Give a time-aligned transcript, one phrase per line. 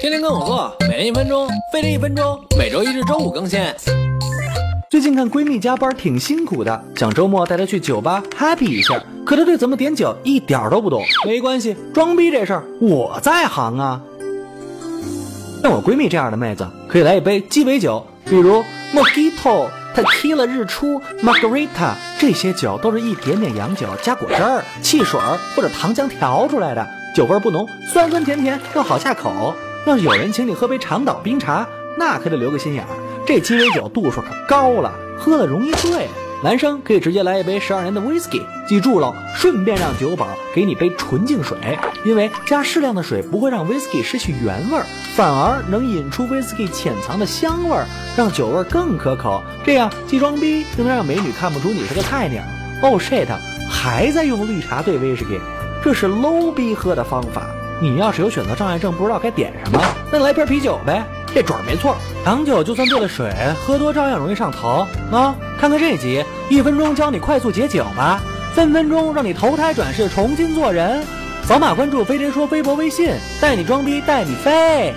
[0.00, 3.60] 天天跟我做，每天一分钟，飞利一分钟，每周一至周五更新。
[4.88, 11.02] 最近看闺蜜加班挺辛苦的，想周末带她去酒吧 happy 一下，可她对怎么点酒一点都不懂。
[11.26, 14.00] 没关系，装逼这事儿我在行啊。
[15.64, 18.62] 像我闺蜜这样的妹子，可以来一杯鸡尾酒，比如
[18.94, 25.18] Mojito、Tequila 日出、Margarita，这些酒都是一点点洋酒加果汁儿、汽水
[25.56, 26.86] 或者糖浆调出来的，
[27.16, 29.56] 酒味不浓，酸酸甜甜又好下口。
[29.86, 31.66] 要是有人请你喝杯长岛冰茶，
[31.96, 32.88] 那可得留个心眼儿，
[33.26, 36.08] 这鸡尾酒度数可高了，喝了容易醉。
[36.40, 41.58] 男生可以直接来一杯十二年的 whisky，记住喽，顺便让酒保给你杯纯净水，
[42.04, 49.42] 因为加适量的水不会让 whisky 失去原味儿，反而能引出 whisky 潜藏的香味儿，让酒味更可口。
[49.64, 52.40] 这样既装逼又能让美女看不出你是个菜鸟。
[52.82, 53.26] Oh shit，
[53.68, 55.40] 还在用绿茶兑威士忌，
[55.82, 57.48] 这是 low 逼喝的方法。
[57.80, 61.04] 你要是有选择障碍症，不知道该点什么，那来瓶啤酒呗。
[61.34, 63.32] 这准儿没错，洋酒就算兑了水，
[63.64, 64.86] 喝多照样容易上头。
[65.12, 68.20] 啊，看看这集，一分钟教你快速解酒吧，
[68.54, 71.04] 分分钟让你投胎转世重新做人。
[71.44, 74.94] 扫码关注飞碟说微博微信，带你装逼带你飞。